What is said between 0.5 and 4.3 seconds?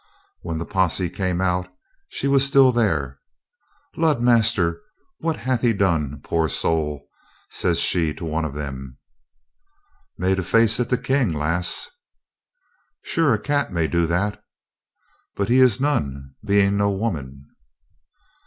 the posse came out she was still there. "Lud,